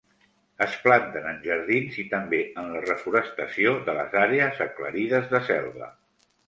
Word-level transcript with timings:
Es 0.65 0.77
planten 0.85 1.27
en 1.31 1.37
jardins 1.43 1.99
i 2.05 2.07
també 2.15 2.39
en 2.63 2.73
la 2.77 2.81
reforestació 2.89 3.77
de 3.91 3.97
les 4.01 4.19
àrees 4.27 4.67
aclarides 4.71 5.35
de 5.37 5.49
selva. 5.55 5.97